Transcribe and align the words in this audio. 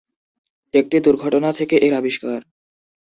একটি 0.73 0.97
দুর্ঘটনা 0.99 1.49
থেকে 1.53 1.75
এর 1.77 1.93
আবিষ্কার। 1.93 2.39